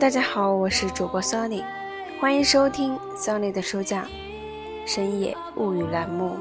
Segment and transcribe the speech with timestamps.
[0.00, 1.62] 大家好，我是主播 Sunny，
[2.18, 4.08] 欢迎收听 Sunny 的书架
[4.86, 6.38] 深夜物语栏目。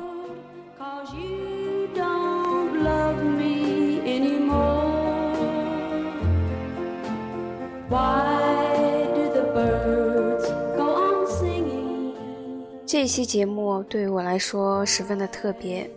[12.85, 15.91] 这期节目对于我来说十分的特别，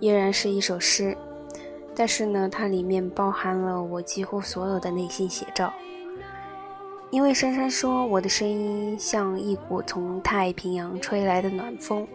[0.00, 1.14] 依然是一首诗，
[1.94, 5.70] 但是呢，它里面包含了我几乎所有的内心写照。
[7.10, 12.06] 因为珊珊说我的声音像一股从太平洋吹来的暖风，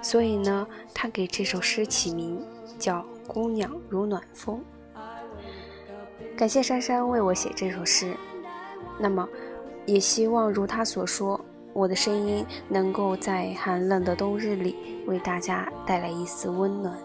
[0.00, 2.42] 所以呢，她给这首诗起名
[2.78, 4.58] 叫《姑娘如暖风》。
[6.34, 8.16] 感谢珊珊为我写这首诗，
[8.98, 9.28] 那么，
[9.84, 11.38] 也希望如她所说，
[11.74, 14.74] 我的声音能够在寒冷的冬日里
[15.06, 16.98] 为大家带来一丝温暖。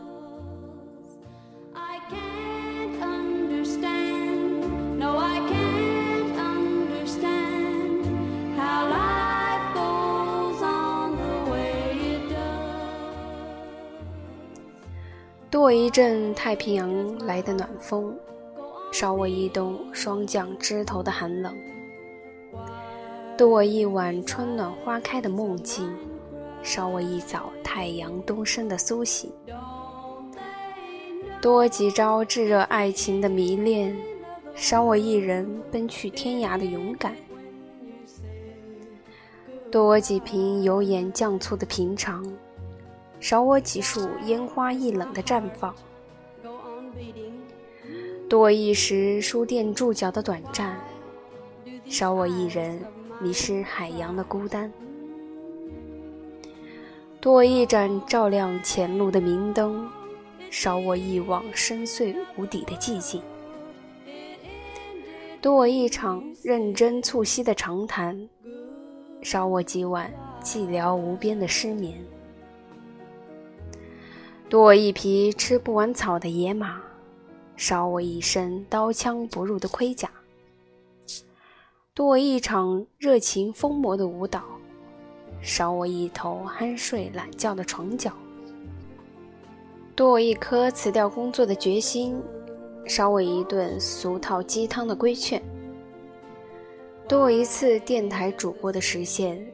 [15.57, 18.15] 多我一阵太平洋来的暖风，
[18.91, 21.51] 少我一冬霜降枝头的寒冷；
[23.35, 25.91] 多我一晚春暖花开的梦境，
[26.61, 29.31] 少我一早太阳东升的苏醒；
[31.41, 33.97] 多我几朝炙热爱情的迷恋，
[34.53, 37.13] 少我一人奔去天涯的勇敢；
[39.71, 42.23] 多我几瓶油盐酱醋的平常。
[43.19, 45.73] 少我几束烟花易冷的绽放，
[48.29, 50.79] 多我一时书店驻脚的短暂，
[51.85, 52.79] 少我一人
[53.19, 54.71] 迷失海洋的孤单，
[57.19, 59.89] 多我一盏照亮前路的明灯，
[60.51, 63.21] 少我一往深邃无底的寂静，
[65.41, 68.29] 多我一场认真促膝的长谈，
[69.23, 71.97] 少我几晚寂寥无边的失眠。
[74.49, 76.81] 多我一匹吃不完草的野马，
[77.57, 80.07] 少我一身刀枪不入的盔甲；
[81.93, 84.41] 多我一场热情疯魔的舞蹈，
[85.41, 88.09] 少我一头酣睡懒觉的床脚；
[89.93, 92.17] 多我一颗辞掉工作的决心，
[92.85, 95.41] 少我一顿俗套鸡汤的规劝；
[97.05, 99.45] 多我一次电台主播的实现，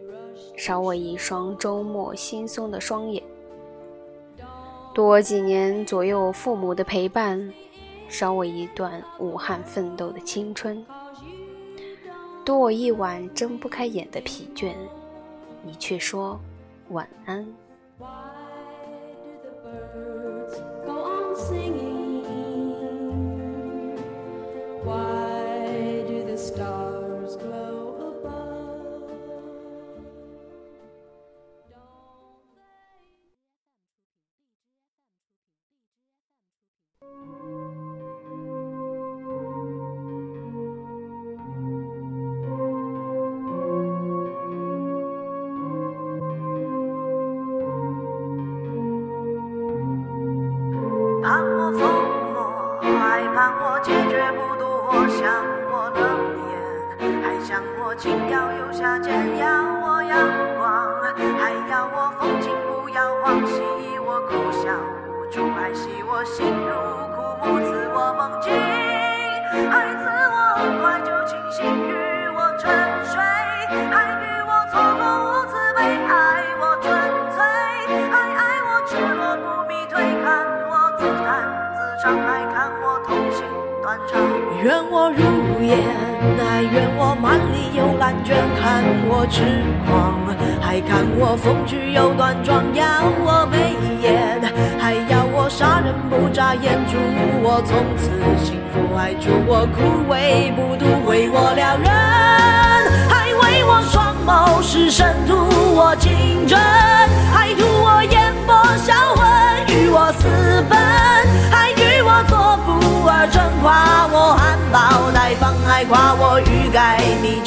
[0.55, 3.23] 少我一双周末惺忪的双眼。
[4.93, 7.51] 多几年左右父母的陪伴，
[8.07, 10.85] 少我一段武汉奋斗的青春；
[12.45, 14.71] 多我一晚睁不开眼的疲倦，
[15.63, 16.39] 你却说
[16.89, 17.43] 晚安。
[55.13, 55.29] 想
[55.69, 56.01] 我冷
[56.49, 59.45] 眼，还想我轻佻又下贱，要
[59.85, 60.17] 我阳
[60.57, 60.65] 光，
[61.37, 63.61] 还要我风景不要忘记
[63.99, 64.73] 我哭笑
[65.07, 66.73] 无助，还惜我心如
[67.13, 68.51] 枯木，赐我梦境，
[69.69, 71.91] 还赐我很快就清醒，与
[72.35, 72.73] 我沉
[73.05, 73.21] 睡，
[73.93, 76.11] 还与我错过无慈悲，爱
[76.59, 76.89] 我纯
[77.31, 77.37] 粹，
[78.09, 79.93] 还爱我赤裸不迷退，
[80.23, 80.25] 看
[80.69, 80.73] 我。
[80.97, 81.29] 自弹
[81.75, 82.82] 自唱，还看我。
[84.63, 85.77] 愿我如烟，
[86.39, 89.43] 还愿我满里有烂卷，看我痴
[89.85, 90.23] 狂，
[90.61, 92.85] 还看我风趣又端庄，要
[93.19, 94.39] 我眉眼，
[94.79, 96.95] 还要我杀人不眨眼，祝
[97.43, 98.09] 我从此
[98.41, 101.91] 幸福，还祝我枯萎不渡，为我撩人，
[103.09, 105.35] 还为我双眸是神图
[105.75, 106.57] 我情真，
[107.33, 107.82] 还图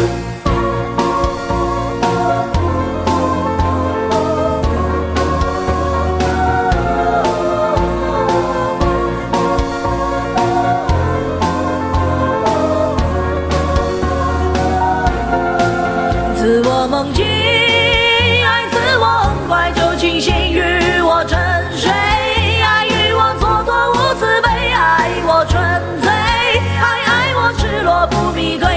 [16.36, 17.24] 赐我梦境，
[18.44, 21.38] 爱赐我很快就清醒，与我沉
[21.74, 24.48] 睡，爱与我蹉跎无慈悲。
[24.72, 25.62] 爱我纯
[26.02, 26.10] 粹，
[26.78, 28.73] 还爱我赤裸不迷退。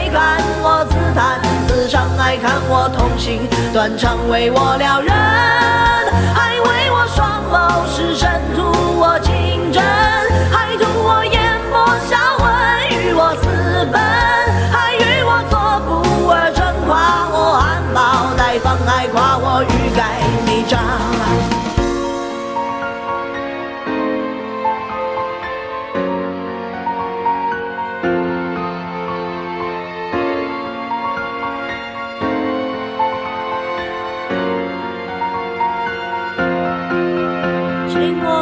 [1.88, 3.39] 常来看我痛心
[3.74, 5.96] 断肠为我撩人。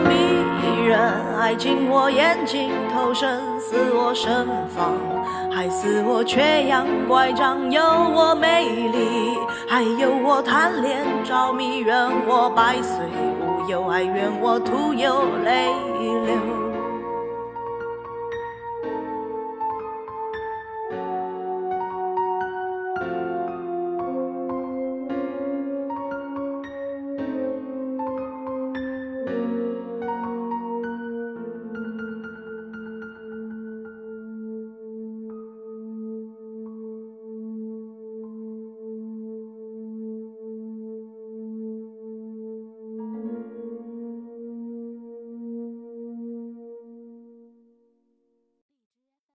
[0.02, 1.00] 迷人
[1.40, 4.94] 爱情我眼睛投身，似我身旁，
[5.52, 9.38] 还似我缺氧乖张，有我美丽，
[9.68, 11.96] 还有我贪恋着迷，愿
[12.28, 12.98] 我百岁
[13.40, 15.68] 无忧，还愿我徒有泪
[16.26, 16.65] 流。